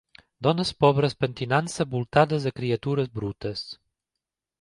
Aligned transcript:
Dones 0.45 0.69
pobres 0.85 1.15
pentinant-se 1.25 1.85
voltades 1.91 2.47
de 2.49 2.53
criatures 2.61 3.13
brutes. 3.19 3.63